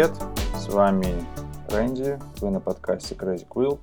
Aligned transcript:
Привет! 0.00 0.16
С 0.54 0.72
вами 0.72 1.26
Рэнди, 1.68 2.18
вы 2.40 2.48
на 2.48 2.58
подкасте 2.58 3.14
Crazy 3.14 3.46
Quilt, 3.46 3.80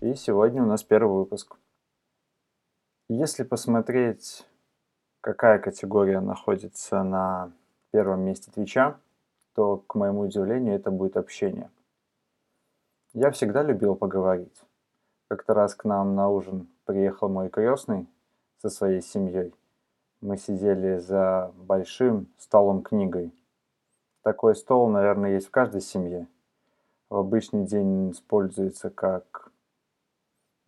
и 0.00 0.14
сегодня 0.14 0.62
у 0.62 0.66
нас 0.66 0.82
первый 0.82 1.14
выпуск. 1.14 1.58
Если 3.10 3.42
посмотреть, 3.42 4.46
какая 5.20 5.58
категория 5.58 6.20
находится 6.20 7.02
на 7.02 7.52
первом 7.90 8.22
месте 8.22 8.50
Твича, 8.50 8.98
то, 9.54 9.76
к 9.76 9.94
моему 9.94 10.20
удивлению, 10.20 10.74
это 10.74 10.90
будет 10.90 11.18
общение. 11.18 11.70
Я 13.12 13.30
всегда 13.30 13.62
любил 13.62 13.94
поговорить. 13.94 14.58
Как-то 15.28 15.52
раз 15.52 15.74
к 15.74 15.84
нам 15.84 16.14
на 16.14 16.30
ужин 16.30 16.66
приехал 16.86 17.28
мой 17.28 17.50
крестный 17.50 18.08
со 18.56 18.70
своей 18.70 19.02
семьей. 19.02 19.54
Мы 20.22 20.38
сидели 20.38 20.96
за 20.96 21.52
большим 21.56 22.28
столом 22.38 22.82
книгой. 22.82 23.34
Такой 24.22 24.54
стол, 24.54 24.88
наверное, 24.88 25.32
есть 25.32 25.48
в 25.48 25.50
каждой 25.50 25.80
семье. 25.80 26.28
В 27.10 27.16
обычный 27.16 27.64
день 27.64 28.10
используется 28.12 28.88
как... 28.88 29.50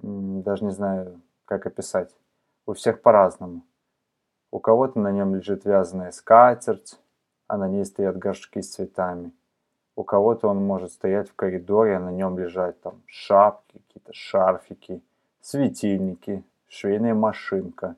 Даже 0.01 0.65
не 0.65 0.73
знаю, 0.73 1.21
как 1.45 1.67
описать. 1.67 2.15
У 2.67 2.73
всех 2.73 3.01
по-разному. 3.01 3.63
У 4.51 4.59
кого-то 4.59 4.99
на 4.99 5.13
нем 5.13 5.35
лежит 5.35 5.65
вязаная 5.65 6.11
скатерть, 6.11 7.01
а 7.47 7.57
на 7.57 7.69
ней 7.69 7.85
стоят 7.85 8.19
горшки 8.19 8.61
с 8.61 8.75
цветами. 8.75 9.33
У 9.97 10.03
кого-то 10.03 10.49
он 10.49 10.59
может 10.59 10.93
стоять 10.93 11.31
в 11.31 11.35
коридоре, 11.35 11.97
а 11.97 12.01
на 12.01 12.11
нем 12.11 12.39
лежать 12.39 12.81
там 12.81 13.03
шапки, 13.07 13.81
какие-то 13.87 14.13
шарфики, 14.13 15.01
светильники, 15.41 16.43
швейная 16.69 17.15
машинка 17.15 17.95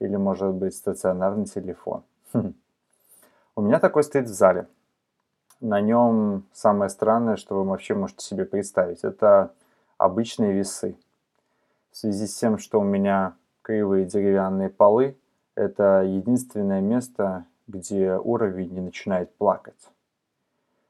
или, 0.00 0.16
может 0.16 0.52
быть, 0.54 0.74
стационарный 0.74 1.46
телефон. 1.46 2.02
Хм. 2.34 2.52
У 3.56 3.62
меня 3.62 3.80
такой 3.80 4.04
стоит 4.04 4.26
в 4.26 4.34
зале. 4.34 4.66
На 5.60 5.80
нем 5.80 6.44
самое 6.52 6.88
странное, 6.88 7.36
что 7.36 7.56
вы 7.56 7.64
вообще 7.64 7.94
можете 7.94 8.24
себе 8.24 8.44
представить, 8.44 9.02
это 9.02 9.52
обычные 9.96 10.52
весы. 10.52 10.96
В 11.90 11.96
связи 11.96 12.28
с 12.28 12.38
тем, 12.38 12.58
что 12.58 12.80
у 12.80 12.84
меня 12.84 13.34
кривые 13.62 14.06
деревянные 14.06 14.68
полы, 14.68 15.18
это 15.56 16.04
единственное 16.06 16.80
место, 16.80 17.44
где 17.66 18.16
уровень 18.16 18.72
не 18.72 18.80
начинает 18.80 19.34
плакать. 19.34 19.90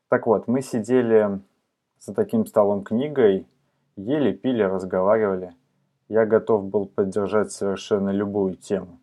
Так 0.08 0.26
вот, 0.26 0.48
мы 0.48 0.60
сидели 0.60 1.40
за 1.98 2.14
таким 2.14 2.44
столом 2.44 2.84
книгой, 2.84 3.46
ели, 3.96 4.32
пили, 4.32 4.62
разговаривали. 4.62 5.54
Я 6.08 6.26
готов 6.26 6.66
был 6.66 6.86
поддержать 6.86 7.52
совершенно 7.52 8.10
любую 8.10 8.56
тему. 8.56 8.98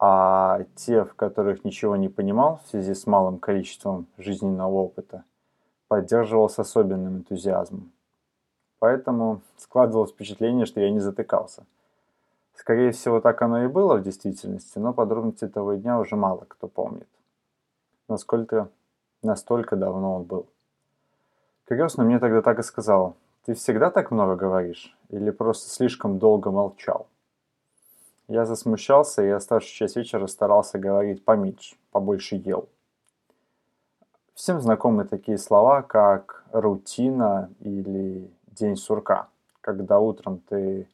А 0.00 0.64
те, 0.76 1.04
в 1.04 1.14
которых 1.14 1.64
ничего 1.64 1.96
не 1.96 2.08
понимал 2.08 2.60
в 2.64 2.68
связи 2.70 2.94
с 2.94 3.06
малым 3.06 3.38
количеством 3.38 4.06
жизненного 4.16 4.72
опыта, 4.72 5.24
поддерживал 5.88 6.48
с 6.48 6.58
особенным 6.58 7.18
энтузиазмом. 7.18 7.90
Поэтому 8.78 9.40
складывалось 9.56 10.12
впечатление, 10.12 10.66
что 10.66 10.80
я 10.80 10.90
не 10.90 11.00
затыкался. 11.00 11.64
Скорее 12.54 12.92
всего, 12.92 13.20
так 13.20 13.42
оно 13.42 13.64
и 13.64 13.68
было 13.68 13.96
в 13.96 14.02
действительности, 14.02 14.78
но 14.78 14.92
подробности 14.92 15.48
того 15.48 15.74
дня 15.74 15.98
уже 15.98 16.16
мало 16.16 16.44
кто 16.46 16.68
помнит. 16.68 17.08
Насколько, 18.08 18.68
настолько 19.22 19.76
давно 19.76 20.16
он 20.16 20.24
был. 20.24 20.46
Крестный 21.64 22.04
мне 22.04 22.18
тогда 22.18 22.42
так 22.42 22.58
и 22.60 22.62
сказал– 22.62 23.16
ты 23.48 23.54
всегда 23.54 23.90
так 23.90 24.10
много 24.10 24.36
говоришь? 24.36 24.94
Или 25.08 25.30
просто 25.30 25.70
слишком 25.70 26.18
долго 26.18 26.50
молчал? 26.50 27.06
Я 28.28 28.44
засмущался 28.44 29.22
и 29.22 29.30
оставшуюся 29.30 29.74
часть 29.74 29.96
вечера 29.96 30.26
старался 30.26 30.78
говорить 30.78 31.24
поменьше, 31.24 31.76
побольше 31.90 32.36
ел. 32.36 32.68
Всем 34.34 34.60
знакомы 34.60 35.04
такие 35.04 35.38
слова, 35.38 35.80
как 35.80 36.44
рутина 36.52 37.50
или 37.60 38.30
день 38.48 38.76
сурка, 38.76 39.28
когда 39.62 39.98
утром 39.98 40.42
ты 40.46 40.86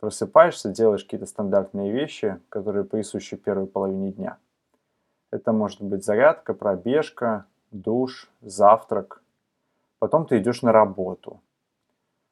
просыпаешься, 0.00 0.70
делаешь 0.70 1.04
какие-то 1.04 1.26
стандартные 1.26 1.92
вещи, 1.92 2.40
которые 2.48 2.84
присущи 2.84 3.36
первой 3.36 3.66
половине 3.66 4.12
дня. 4.12 4.38
Это 5.30 5.52
может 5.52 5.82
быть 5.82 6.02
зарядка, 6.02 6.54
пробежка, 6.54 7.44
душ, 7.70 8.30
завтрак. 8.40 9.22
Потом 9.98 10.24
ты 10.24 10.38
идешь 10.38 10.62
на 10.62 10.72
работу, 10.72 11.40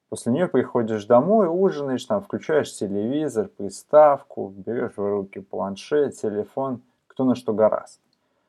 После 0.08 0.32
нее 0.32 0.48
приходишь 0.48 1.04
домой, 1.04 1.48
ужинаешь, 1.50 2.04
там, 2.06 2.22
включаешь 2.22 2.74
телевизор, 2.74 3.48
приставку, 3.48 4.48
берешь 4.56 4.96
в 4.96 5.06
руки 5.06 5.41
планшет, 5.41 6.16
телефон, 6.16 6.80
кто 7.06 7.24
на 7.24 7.34
что 7.34 7.52
гораст, 7.52 8.00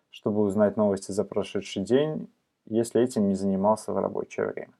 чтобы 0.10 0.42
узнать 0.42 0.78
новости 0.78 1.12
за 1.12 1.26
прошедший 1.26 1.84
день, 1.84 2.30
если 2.66 3.02
этим 3.02 3.28
не 3.28 3.36
занимался 3.36 3.92
в 3.92 3.98
рабочее 3.98 4.48
время. 4.48 4.74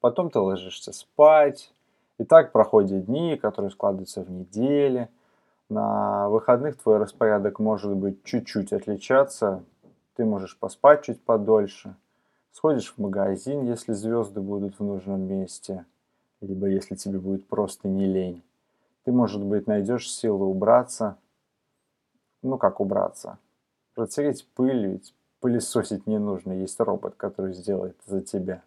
Потом 0.00 0.30
ты 0.30 0.38
ложишься 0.38 0.92
спать, 0.92 1.72
и 2.18 2.24
так 2.24 2.52
проходят 2.52 3.06
дни, 3.06 3.36
которые 3.36 3.72
складываются 3.72 4.22
в 4.22 4.30
недели. 4.30 5.08
На 5.68 6.28
выходных 6.28 6.80
твой 6.80 6.98
распорядок 6.98 7.58
может 7.58 7.92
быть 7.94 8.22
чуть-чуть 8.22 8.72
отличаться. 8.72 9.64
Ты 10.14 10.24
можешь 10.24 10.56
поспать 10.56 11.02
чуть 11.02 11.20
подольше– 11.20 11.96
Сходишь 12.52 12.92
в 12.92 12.98
магазин, 12.98 13.62
если 13.64 13.92
звезды 13.92 14.40
будут 14.40 14.78
в 14.78 14.84
нужном 14.84 15.22
месте, 15.22 15.84
либо 16.40 16.66
если 16.66 16.94
тебе 16.94 17.18
будет 17.18 17.46
просто 17.46 17.88
не 17.88 18.06
лень. 18.06 18.42
Ты, 19.04 19.12
может 19.12 19.44
быть, 19.44 19.66
найдешь 19.66 20.10
силы 20.10 20.46
убраться. 20.46 21.16
Ну, 22.42 22.58
как 22.58 22.80
убраться? 22.80 23.38
Протереть 23.94 24.46
пыль, 24.54 24.86
ведь 24.86 25.14
пылесосить 25.40 26.06
не 26.06 26.18
нужно, 26.18 26.52
есть 26.52 26.78
робот, 26.80 27.14
который 27.16 27.54
сделает 27.54 27.96
за 28.06 28.20
тебя. 28.20 28.62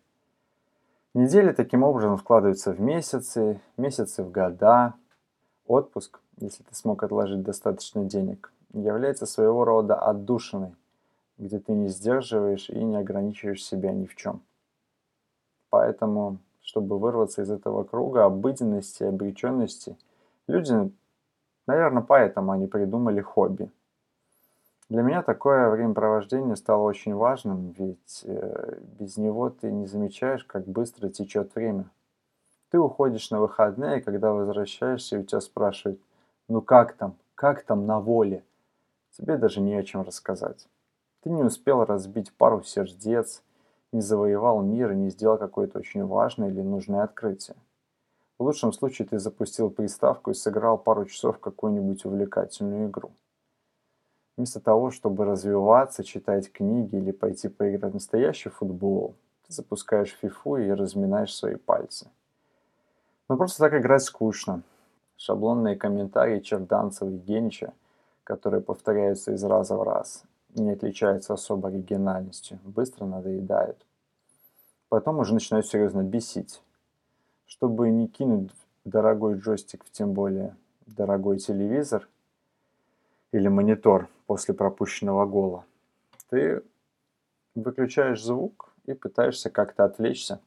Недели 1.13 1.51
таким 1.51 1.83
образом 1.83 2.17
складываются 2.17 2.71
в 2.71 2.79
месяцы, 2.79 3.59
месяцы 3.75 4.23
в 4.23 4.31
года. 4.31 4.93
Отпуск, 5.67 6.21
если 6.37 6.63
ты 6.63 6.73
смог 6.73 7.03
отложить 7.03 7.43
достаточно 7.43 8.05
денег, 8.05 8.53
является 8.73 9.25
своего 9.25 9.65
рода 9.65 9.95
отдушиной 9.95 10.75
где 11.41 11.59
ты 11.59 11.73
не 11.73 11.89
сдерживаешь 11.89 12.69
и 12.69 12.83
не 12.83 12.97
ограничиваешь 12.97 13.65
себя 13.65 13.91
ни 13.91 14.05
в 14.05 14.15
чем. 14.15 14.41
Поэтому, 15.69 16.37
чтобы 16.61 16.99
вырваться 16.99 17.41
из 17.41 17.49
этого 17.49 17.83
круга 17.83 18.25
обыденности, 18.25 19.03
обреченности, 19.03 19.97
люди, 20.47 20.91
наверное, 21.65 22.03
поэтому 22.03 22.51
они 22.51 22.67
придумали 22.67 23.21
хобби. 23.21 23.71
Для 24.87 25.01
меня 25.01 25.23
такое 25.23 25.69
времяпровождение 25.69 26.55
стало 26.55 26.83
очень 26.83 27.15
важным, 27.15 27.71
ведь 27.71 28.21
э, 28.25 28.79
без 28.99 29.17
него 29.17 29.49
ты 29.49 29.71
не 29.71 29.87
замечаешь, 29.87 30.43
как 30.43 30.67
быстро 30.67 31.09
течет 31.09 31.55
время. 31.55 31.89
Ты 32.69 32.77
уходишь 32.77 33.31
на 33.31 33.39
выходные, 33.39 34.01
когда 34.01 34.31
возвращаешься, 34.31 35.15
и 35.15 35.19
у 35.19 35.23
тебя 35.23 35.41
спрашивают, 35.41 35.99
ну 36.47 36.61
как 36.61 36.93
там, 36.93 37.15
как 37.35 37.63
там 37.63 37.87
на 37.87 37.99
воле? 37.99 38.43
Тебе 39.11 39.37
даже 39.37 39.61
не 39.61 39.75
о 39.75 39.83
чем 39.83 40.01
рассказать. 40.01 40.67
Ты 41.21 41.29
не 41.29 41.43
успел 41.43 41.85
разбить 41.85 42.33
пару 42.33 42.63
сердец, 42.63 43.43
не 43.91 44.01
завоевал 44.01 44.61
мир 44.61 44.91
и 44.91 44.95
не 44.95 45.09
сделал 45.09 45.37
какое-то 45.37 45.79
очень 45.79 46.03
важное 46.05 46.49
или 46.49 46.61
нужное 46.61 47.03
открытие. 47.03 47.55
В 48.39 48.43
лучшем 48.43 48.73
случае 48.73 49.07
ты 49.07 49.19
запустил 49.19 49.69
приставку 49.69 50.31
и 50.31 50.33
сыграл 50.33 50.79
пару 50.79 51.05
часов 51.05 51.37
какую-нибудь 51.37 52.05
увлекательную 52.05 52.89
игру. 52.89 53.11
Вместо 54.35 54.59
того, 54.59 54.89
чтобы 54.89 55.25
развиваться, 55.25 56.03
читать 56.03 56.51
книги 56.51 56.95
или 56.95 57.11
пойти 57.11 57.49
поиграть 57.49 57.91
в 57.91 57.95
настоящий 57.95 58.49
футбол, 58.49 59.13
ты 59.45 59.53
запускаешь 59.53 60.17
фифу 60.19 60.57
и 60.57 60.71
разминаешь 60.71 61.35
свои 61.35 61.55
пальцы. 61.55 62.09
Но 63.29 63.37
просто 63.37 63.59
так 63.59 63.79
играть 63.79 64.01
скучно. 64.01 64.63
Шаблонные 65.17 65.75
комментарии 65.75 66.39
Черданцева 66.39 67.09
и 67.09 67.17
Генича, 67.17 67.73
которые 68.23 68.61
повторяются 68.61 69.33
из 69.33 69.43
раза 69.43 69.75
в 69.75 69.83
раз, 69.83 70.23
не 70.55 70.71
отличаются 70.71 71.33
особо 71.33 71.69
оригинальностью, 71.69 72.59
быстро 72.63 73.05
надоедают. 73.05 73.85
Потом 74.89 75.19
уже 75.19 75.33
начинают 75.33 75.67
серьезно 75.67 76.03
бесить. 76.03 76.61
Чтобы 77.45 77.89
не 77.89 78.07
кинуть 78.07 78.51
дорогой 78.83 79.37
джойстик 79.37 79.85
тем 79.91 80.13
более 80.13 80.55
дорогой 80.85 81.37
телевизор 81.39 82.07
или 83.31 83.47
монитор 83.47 84.09
после 84.25 84.53
пропущенного 84.53 85.25
гола, 85.25 85.65
ты 86.29 86.63
выключаешь 87.55 88.23
звук 88.23 88.73
и 88.85 88.93
пытаешься 88.93 89.49
как-то 89.49 89.83
отвлечься. 89.83 90.39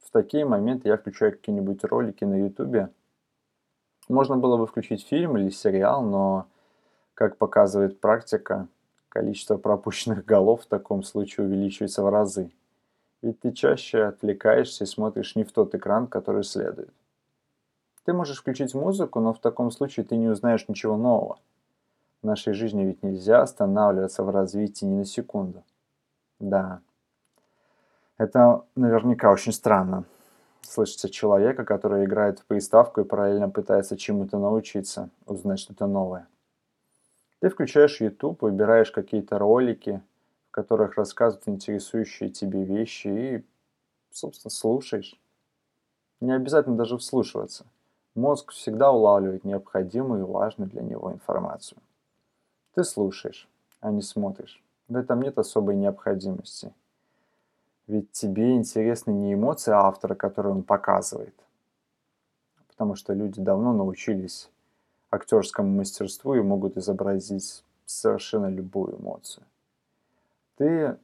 В 0.00 0.10
такие 0.10 0.44
моменты 0.44 0.88
я 0.88 0.96
включаю 0.96 1.32
какие-нибудь 1.32 1.84
ролики 1.84 2.24
на 2.24 2.34
ютубе. 2.34 2.90
Можно 4.08 4.36
было 4.36 4.56
бы 4.56 4.66
включить 4.66 5.06
фильм 5.06 5.36
или 5.36 5.50
сериал, 5.50 6.02
но, 6.02 6.46
как 7.14 7.38
показывает 7.38 8.00
практика, 8.00 8.68
количество 9.12 9.58
пропущенных 9.58 10.24
голов 10.32 10.62
в 10.62 10.66
таком 10.66 11.02
случае 11.02 11.46
увеличивается 11.46 12.02
в 12.02 12.08
разы. 12.08 12.50
Ведь 13.20 13.40
ты 13.40 13.52
чаще 13.52 14.04
отвлекаешься 14.04 14.84
и 14.84 14.86
смотришь 14.86 15.36
не 15.36 15.44
в 15.44 15.52
тот 15.52 15.74
экран, 15.74 16.06
который 16.06 16.42
следует. 16.42 16.92
Ты 18.04 18.14
можешь 18.14 18.38
включить 18.38 18.74
музыку, 18.74 19.20
но 19.20 19.32
в 19.32 19.38
таком 19.38 19.70
случае 19.70 20.04
ты 20.04 20.16
не 20.16 20.28
узнаешь 20.28 20.66
ничего 20.66 20.96
нового. 20.96 21.38
В 22.22 22.26
нашей 22.26 22.52
жизни 22.52 22.84
ведь 22.84 23.02
нельзя 23.02 23.42
останавливаться 23.42 24.24
в 24.24 24.30
развитии 24.30 24.86
ни 24.86 24.96
на 24.96 25.04
секунду. 25.04 25.62
Да. 26.40 26.80
Это 28.18 28.64
наверняка 28.74 29.30
очень 29.30 29.52
странно. 29.52 30.04
Слышите 30.62 31.10
человека, 31.10 31.64
который 31.64 32.04
играет 32.04 32.40
в 32.40 32.46
приставку 32.46 33.02
и 33.02 33.04
параллельно 33.04 33.50
пытается 33.50 33.96
чему-то 33.96 34.38
научиться, 34.38 35.10
узнать 35.26 35.60
что-то 35.60 35.86
новое. 35.86 36.26
Ты 37.42 37.48
включаешь 37.50 38.00
YouTube, 38.00 38.40
выбираешь 38.42 38.92
какие-то 38.92 39.36
ролики, 39.36 40.00
в 40.48 40.52
которых 40.52 40.94
рассказывают 40.94 41.48
интересующие 41.48 42.30
тебе 42.30 42.62
вещи 42.62 43.08
и, 43.08 43.44
собственно, 44.12 44.52
слушаешь. 44.52 45.20
Не 46.20 46.36
обязательно 46.36 46.76
даже 46.76 46.98
вслушиваться. 46.98 47.66
Мозг 48.14 48.52
всегда 48.52 48.92
улавливает 48.92 49.42
необходимую 49.42 50.20
и 50.20 50.30
важную 50.30 50.70
для 50.70 50.82
него 50.82 51.10
информацию. 51.10 51.78
Ты 52.74 52.84
слушаешь, 52.84 53.48
а 53.80 53.90
не 53.90 54.02
смотришь. 54.02 54.62
В 54.86 54.94
этом 54.94 55.20
нет 55.20 55.36
особой 55.36 55.74
необходимости. 55.74 56.72
Ведь 57.88 58.12
тебе 58.12 58.52
интересны 58.54 59.10
не 59.10 59.34
эмоции 59.34 59.72
автора, 59.72 60.14
которые 60.14 60.54
он 60.54 60.62
показывает, 60.62 61.34
потому 62.68 62.94
что 62.94 63.14
люди 63.14 63.40
давно 63.40 63.72
научились 63.72 64.48
актерскому 65.12 65.68
мастерству 65.68 66.34
и 66.34 66.40
могут 66.40 66.76
изобразить 66.76 67.62
совершенно 67.84 68.48
любую 68.48 68.98
эмоцию. 68.98 69.44
Ты 70.56 70.96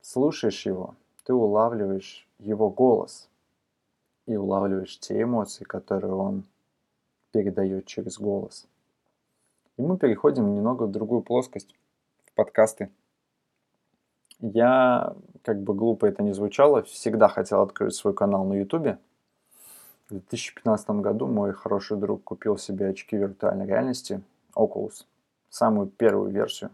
слушаешь 0.00 0.66
его, 0.66 0.94
ты 1.24 1.32
улавливаешь 1.32 2.26
его 2.38 2.68
голос 2.68 3.28
и 4.26 4.36
улавливаешь 4.36 4.98
те 4.98 5.22
эмоции, 5.22 5.64
которые 5.64 6.14
он 6.14 6.44
передает 7.30 7.86
через 7.86 8.18
голос. 8.18 8.66
И 9.76 9.82
мы 9.82 9.96
переходим 9.96 10.54
немного 10.54 10.84
в 10.84 10.90
другую 10.90 11.22
плоскость, 11.22 11.74
в 12.26 12.32
подкасты. 12.32 12.90
Я, 14.40 15.14
как 15.42 15.62
бы 15.62 15.74
глупо 15.74 16.06
это 16.06 16.22
ни 16.22 16.32
звучало, 16.32 16.82
всегда 16.82 17.28
хотел 17.28 17.62
открыть 17.62 17.94
свой 17.94 18.14
канал 18.14 18.44
на 18.44 18.54
YouTube. 18.54 18.98
В 20.12 20.14
2015 20.14 20.90
году 21.00 21.26
мой 21.26 21.54
хороший 21.54 21.96
друг 21.96 22.22
купил 22.22 22.58
себе 22.58 22.88
очки 22.90 23.16
виртуальной 23.16 23.64
реальности 23.64 24.22
Oculus, 24.54 25.06
самую 25.48 25.86
первую 25.86 26.30
версию. 26.30 26.70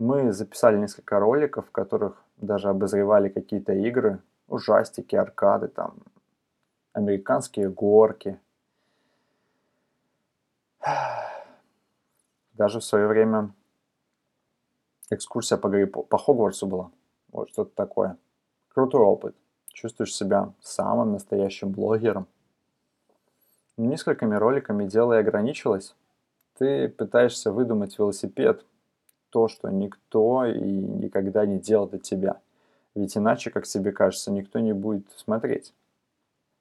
Мы 0.00 0.32
записали 0.32 0.76
несколько 0.76 1.20
роликов, 1.20 1.68
в 1.68 1.70
которых 1.70 2.20
даже 2.38 2.68
обозревали 2.70 3.28
какие-то 3.28 3.72
игры, 3.72 4.18
ужастики, 4.48 5.14
аркады, 5.14 5.68
там, 5.68 5.94
американские 6.92 7.70
горки. 7.70 8.40
Даже 12.54 12.80
в 12.80 12.84
свое 12.84 13.06
время 13.06 13.54
экскурсия 15.08 15.56
по, 15.56 15.68
Гарри, 15.68 15.84
по 15.84 16.18
Хогвартсу 16.18 16.66
была. 16.66 16.90
Вот 17.30 17.50
что-то 17.50 17.70
такое. 17.76 18.16
Крутой 18.70 19.02
опыт. 19.02 19.36
Чувствуешь 19.74 20.14
себя 20.14 20.52
самым 20.62 21.12
настоящим 21.12 21.70
блогером. 21.72 22.28
Несколькими 23.76 24.36
роликами 24.36 24.86
дело 24.86 25.14
и 25.14 25.18
ограничилось. 25.18 25.96
Ты 26.56 26.88
пытаешься 26.88 27.50
выдумать 27.50 27.98
велосипед, 27.98 28.64
то, 29.30 29.48
что 29.48 29.68
никто 29.70 30.46
и 30.46 30.60
никогда 30.60 31.44
не 31.44 31.58
делал 31.58 31.88
для 31.88 31.98
тебя. 31.98 32.40
Ведь 32.94 33.16
иначе, 33.16 33.50
как 33.50 33.66
тебе 33.66 33.90
кажется, 33.90 34.30
никто 34.30 34.60
не 34.60 34.72
будет 34.72 35.10
смотреть. 35.16 35.74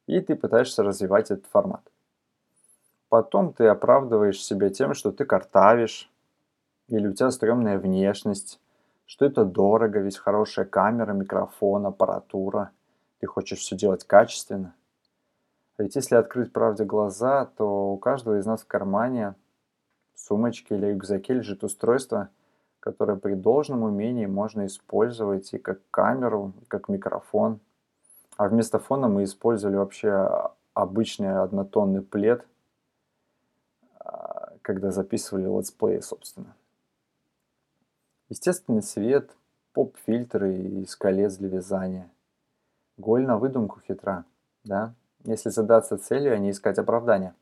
И 0.07 0.19
ты 0.19 0.35
пытаешься 0.35 0.81
развивать 0.81 1.29
этот 1.29 1.45
формат. 1.45 1.83
Потом 3.09 3.53
ты 3.53 3.67
оправдываешь 3.67 4.43
себя 4.43 4.71
тем, 4.71 4.95
что 4.95 5.11
ты 5.11 5.23
картавишь, 5.23 6.11
или 6.87 7.07
у 7.07 7.13
тебя 7.13 7.29
стрёмная 7.29 7.77
внешность, 7.77 8.59
что 9.05 9.25
это 9.25 9.45
дорого, 9.45 9.99
ведь 9.99 10.17
хорошая 10.17 10.65
камера, 10.65 11.13
микрофон, 11.13 11.85
аппаратура. 11.85 12.71
Ты 13.23 13.27
хочешь 13.27 13.59
все 13.59 13.77
делать 13.77 14.03
качественно. 14.03 14.75
А 15.77 15.83
ведь 15.83 15.95
если 15.95 16.15
открыть 16.15 16.51
правде 16.51 16.83
глаза, 16.83 17.45
то 17.45 17.93
у 17.93 17.97
каждого 17.97 18.37
из 18.37 18.45
нас 18.45 18.63
в 18.63 18.67
кармане, 18.67 19.35
сумочке 20.13 20.75
или 20.75 20.87
рюкзаке 20.87 21.35
лежит 21.35 21.63
устройство, 21.63 22.31
которое 22.81 23.15
при 23.15 23.35
должном 23.35 23.83
умении 23.83 24.25
можно 24.25 24.65
использовать 24.65 25.53
и 25.53 25.57
как 25.57 25.79
камеру, 25.89 26.51
и 26.61 26.65
как 26.65 26.89
микрофон. 26.89 27.61
А 28.35 28.49
вместо 28.49 28.77
фона 28.77 29.07
мы 29.07 29.23
использовали 29.23 29.77
вообще 29.77 30.51
обычный 30.73 31.39
однотонный 31.41 32.01
плед, 32.01 32.45
а, 33.99 34.51
когда 34.61 34.91
записывали 34.91 35.45
летсплеи, 35.45 36.01
собственно. 36.01 36.57
Естественный 38.27 38.83
свет, 38.83 39.33
поп-фильтры 39.71 40.53
из 40.57 40.97
колец 40.97 41.37
для 41.37 41.47
вязания. 41.47 42.09
Голь 42.97 43.25
на 43.25 43.37
выдумку 43.37 43.79
хитра, 43.81 44.25
да? 44.63 44.93
Если 45.23 45.49
задаться 45.49 45.97
целью, 45.97 46.33
а 46.33 46.37
не 46.37 46.51
искать 46.51 46.77
оправдания. 46.77 47.33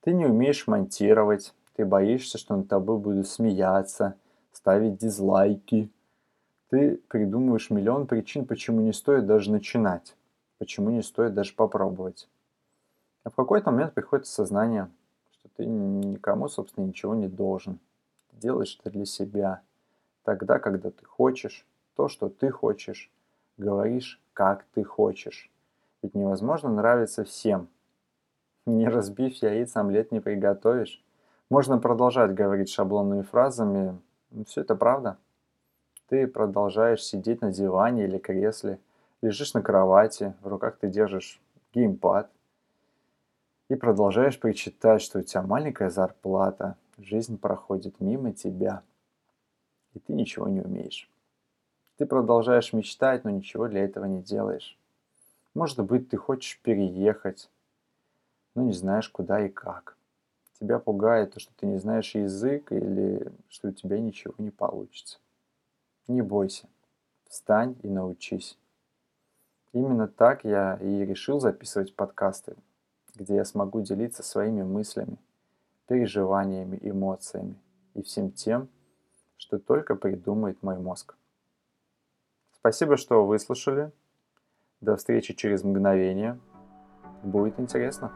Ты 0.00 0.12
не 0.12 0.26
умеешь 0.26 0.66
монтировать, 0.66 1.54
ты 1.74 1.84
боишься, 1.84 2.38
что 2.38 2.56
над 2.56 2.68
тобой 2.68 2.98
будут 2.98 3.28
смеяться, 3.28 4.16
ставить 4.52 4.96
дизлайки. 4.96 5.90
Ты 6.70 6.96
придумываешь 7.08 7.70
миллион 7.70 8.06
причин, 8.06 8.46
почему 8.46 8.80
не 8.80 8.92
стоит 8.92 9.26
даже 9.26 9.50
начинать, 9.50 10.16
почему 10.58 10.90
не 10.90 11.02
стоит 11.02 11.34
даже 11.34 11.54
попробовать. 11.54 12.28
А 13.24 13.30
в 13.30 13.34
какой-то 13.34 13.70
момент 13.70 13.92
приходит 13.92 14.26
сознание, 14.26 14.88
что 15.32 15.48
ты 15.56 15.66
никому, 15.66 16.48
собственно, 16.48 16.86
ничего 16.86 17.14
не 17.14 17.28
должен. 17.28 17.78
Ты 18.30 18.36
делаешь 18.38 18.78
это 18.80 18.90
для 18.90 19.04
себя– 19.04 19.60
тогда, 20.24 20.58
когда 20.58 20.90
ты 20.90 21.04
хочешь, 21.04 21.66
то, 21.96 22.08
что 22.08 22.28
ты 22.28 22.50
хочешь, 22.50 23.10
говоришь, 23.60 24.20
как 24.32 24.64
ты 24.74 24.82
хочешь. 24.82 25.50
Ведь 26.02 26.14
невозможно 26.14 26.68
нравиться 26.68 27.24
всем. 27.24 27.68
Не 28.66 28.88
разбив 28.88 29.34
яиц, 29.42 29.76
омлет 29.76 30.10
не 30.12 30.20
приготовишь. 30.20 31.02
Можно 31.50 31.78
продолжать 31.78 32.34
говорить 32.34 32.70
шаблонными 32.70 33.22
фразами, 33.22 33.98
но 34.30 34.44
все 34.44 34.62
это 34.62 34.74
правда. 34.74 35.18
Ты 36.08 36.26
продолжаешь 36.26 37.04
сидеть 37.04 37.40
на 37.40 37.52
диване 37.52 38.04
или 38.04 38.18
кресле, 38.18 38.78
лежишь 39.22 39.54
на 39.54 39.62
кровати, 39.62 40.34
в 40.40 40.48
руках 40.48 40.76
ты 40.78 40.88
держишь 40.88 41.40
геймпад, 41.72 42.30
и 43.68 43.76
продолжаешь 43.76 44.40
причитать, 44.40 45.02
что 45.02 45.20
у 45.20 45.22
тебя 45.22 45.42
маленькая 45.42 45.90
зарплата, 45.90 46.76
жизнь 46.98 47.38
проходит 47.38 48.00
мимо 48.00 48.32
тебя– 48.32 48.82
и 49.94 49.98
ты 49.98 50.12
ничего 50.12 50.48
не 50.48 50.60
умеешь. 50.60 51.08
Ты 52.00 52.06
продолжаешь 52.06 52.72
мечтать, 52.72 53.24
но 53.24 53.30
ничего 53.30 53.68
для 53.68 53.84
этого 53.84 54.06
не 54.06 54.22
делаешь. 54.22 54.78
Может 55.52 55.84
быть, 55.84 56.08
ты 56.08 56.16
хочешь 56.16 56.58
переехать, 56.62 57.50
но 58.54 58.62
не 58.62 58.72
знаешь 58.72 59.10
куда 59.10 59.44
и 59.44 59.50
как. 59.50 59.98
Тебя 60.58 60.78
пугает 60.78 61.34
то, 61.34 61.40
что 61.40 61.52
ты 61.54 61.66
не 61.66 61.76
знаешь 61.76 62.14
язык 62.14 62.72
или 62.72 63.30
что 63.50 63.68
у 63.68 63.72
тебя 63.72 64.00
ничего 64.00 64.32
не 64.38 64.50
получится. 64.50 65.18
Не 66.08 66.22
бойся. 66.22 66.70
Встань 67.28 67.76
и 67.82 67.88
научись. 67.90 68.56
Именно 69.74 70.08
так 70.08 70.44
я 70.44 70.78
и 70.80 71.04
решил 71.04 71.38
записывать 71.38 71.94
подкасты, 71.94 72.56
где 73.14 73.34
я 73.34 73.44
смогу 73.44 73.82
делиться 73.82 74.22
своими 74.22 74.62
мыслями, 74.62 75.18
переживаниями, 75.86 76.78
эмоциями 76.80 77.56
и 77.92 78.00
всем 78.00 78.32
тем, 78.32 78.70
что 79.36 79.58
только 79.58 79.96
придумает 79.96 80.62
мой 80.62 80.78
мозг. 80.78 81.14
Спасибо, 82.60 82.98
что 82.98 83.24
выслушали. 83.24 83.90
До 84.82 84.96
встречи 84.96 85.32
через 85.32 85.64
мгновение. 85.64 86.38
Будет 87.22 87.58
интересно. 87.58 88.12